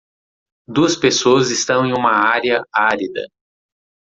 [0.67, 3.27] Duas pessoas estão em uma área árida.